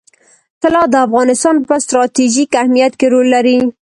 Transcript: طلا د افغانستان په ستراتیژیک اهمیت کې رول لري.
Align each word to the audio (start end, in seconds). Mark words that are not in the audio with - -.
طلا 0.61 0.83
د 0.93 0.95
افغانستان 1.07 1.55
په 1.67 1.75
ستراتیژیک 1.85 2.49
اهمیت 2.61 2.93
کې 2.99 3.07
رول 3.13 3.27
لري. 3.35 3.57